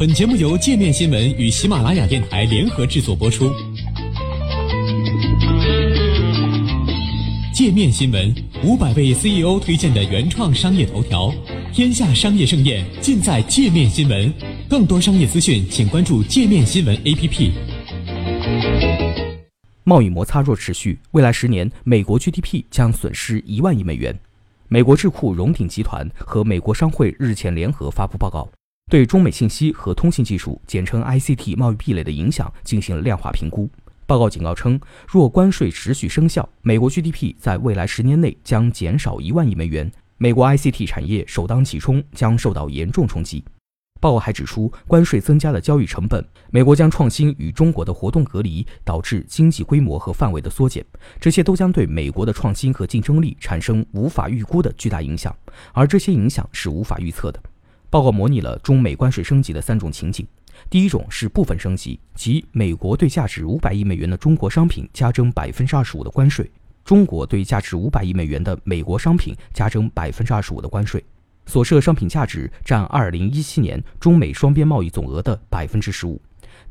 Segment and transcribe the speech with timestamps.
[0.00, 3.52] 本节目由界面新闻与喜马拉雅电台联合制作播出。
[7.52, 8.34] 界面新闻
[8.64, 11.30] 五百位 CEO 推荐的原创商业头条，
[11.70, 14.32] 天下商业盛宴尽在界面新闻。
[14.70, 17.50] 更多商业资讯，请关注界面新闻 APP。
[19.84, 24.18] 贸易摩擦若持续，未来十年美国 GDP 将损失一万亿美元。
[24.68, 28.48] 美国智库荣鼎集团和美国商会日前联合发布报告。
[28.90, 33.70] 对中美信息和通信技术（简称 ICT） 贸易壁垒的影响进行了量化评估。
[34.04, 43.44] 报告警告称，若关税持续生效，美国 GDP 在未来十年内将减少一万亿美元，美国 ICT 产业首当其冲，将受到严重冲击。
[44.00, 50.84] 报告还指出，关税增加了交易成本，美国将创新与中国的活动隔离，导致经济规模和范围的缩减，
[51.20, 55.32] 这些都将对美国的创新和竞争力产生无法预估的巨大影响，
[55.72, 57.40] 而这些影响是无法预测的。
[57.90, 60.24] 报告模拟了中美关税升级的三种情景。
[60.68, 66.48] 第一种是部分升级，即美国对价值五百亿美元的中国商品加征百分之二十五的关税，
[66.84, 71.04] 中国对价值五百亿美元的美国商品加征百分之二十五的关税，
[71.46, 76.20] 所涉商品价值占二零一七年中美双边贸易总额的百分之十五。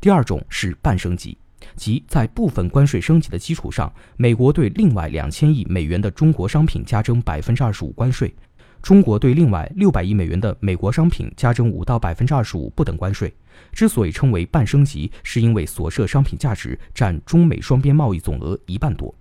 [0.00, 1.36] 第二种是半升级，
[1.76, 8.32] 即在部分关税升级的基础上，美国对另外两千亿美元的中国商品加征百分之二十五关税。
[8.82, 13.32] 中国对另外六百亿美元的美国商品加征五到百分之二十五不等关税。
[13.72, 19.14] 之所以称为半升级，是因为所涉商品价值占中美双边贸易总额一半多。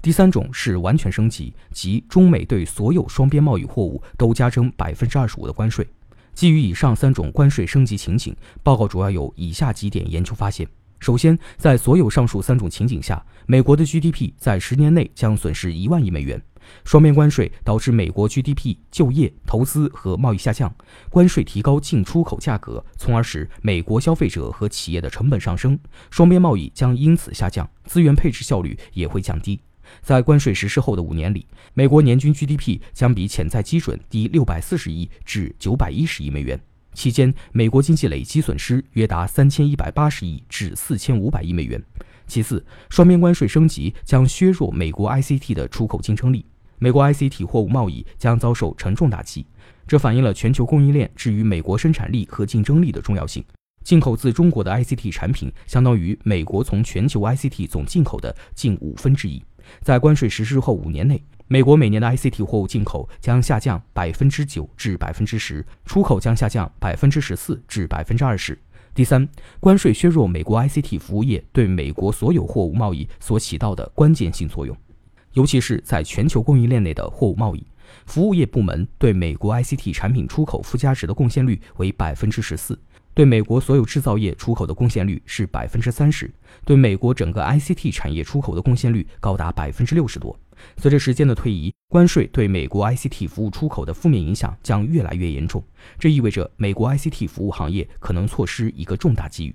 [0.00, 5.86] 第三种是完全升级，即中美对所有双边贸易货物都加征百分之二十五的关税。
[6.32, 10.66] 基于以上三种关税升级情景，报告主要有以下几点研究发现：
[11.02, 16.40] 首先，在所有上述三种情景下，美国的 GDP 在十年内将损失一万亿美元。
[16.84, 20.72] 双边关税导致美国 GDP、就业、投资和贸易下降，
[21.10, 25.76] 关税提高进出口价格，从而使美国消费者和企业的成本上升，
[26.08, 29.60] 双边贸易将因此下降，资源配置效率也会降低。
[30.02, 36.62] 在关税实施后的五年里，美国年均 GDP 将比潜在基准低六百四十亿至九百一十亿美元，
[36.92, 41.82] 期间美国经济累积损失约达三千一百八十亿至四千五百亿美元。
[42.26, 46.44] 其次，双边关税升级将削弱美国 ICT 的出口竞争力。
[46.78, 49.46] 美国 ICT 货物贸易将遭受沉重打击，
[49.86, 53.44] 这反映了全球供应链置于美国生产力和竞争力的重要性。
[53.84, 59.42] 进口自中国的 ICT 产品相当于美国从全球 ICT 总进口的近五分之一。
[59.80, 68.58] 在关税实施后五年内，美国每年的 ICT 货物进口将下降百分之九至百分之十，出口将下降百分之十四至百分之二十。
[68.94, 69.28] 第三，
[69.60, 74.74] 关税削弱美国 ICT 服务业对美国所有货物贸易所起到的关键性作用。
[75.34, 77.62] 尤其是在全球供应链内的货物贸易，
[78.06, 82.80] 服务业部门对美国 ICT 产品出口附加值的贡献率为百分之十四，
[83.14, 86.30] 对美国所有制造业出口的贡献率是百分之三十，
[86.64, 90.34] 对美国整个 ICT 产业出口的贡献率高达百分之六十多。
[90.78, 95.62] 随着时间的推移，关税对美国 ICT 服务出口的负面影响将越来越严重，
[95.98, 99.54] 这意味着美国 ICT 服务行业可能错失一个重大机遇。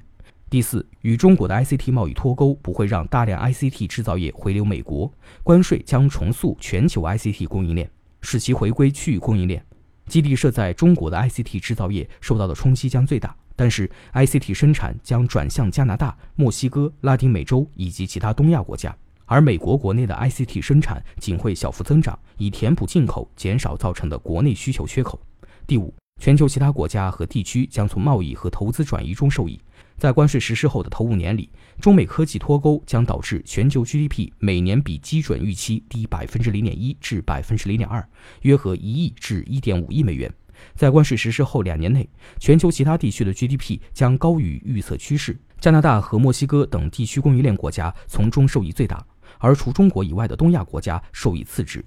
[0.49, 5.11] 第四，与中国的 ICT 贸易脱钩不会让大量 ICT 制造业回流美国，
[5.43, 7.89] 关税将重塑全球 ICT 供应链，
[8.21, 9.65] 使其回归区域供应链。
[10.05, 18.95] 基地设在中国的 ICT 制造业受到的冲击将最大，但是 ICT 生产将转向加拿大、墨西哥、拉丁美洲以及其他东亚国家，
[19.25, 25.19] 而美国国内的 ICT 生产仅会小幅增长，以填补进口减少造成的国内需求缺口。
[25.65, 29.59] 第五，全球其他国家和地区将从贸易和投资转移中受益。
[29.97, 31.49] 在关税实施后的头五年里，
[31.81, 38.07] 中美科技脱钩将导致全球 GDP 每年比基准预期低百分之零点一至百分之零点二，
[38.43, 40.31] 约合一亿至一点五亿美元。
[40.75, 42.07] 在关税实施后两年内，
[42.39, 49.05] 全球其他地区的 GDP 将高于预测趋势，加拿大和墨西哥等地区供应链国家从中受益最大，
[49.39, 51.83] 而除中国以外的东亚国家受益次之。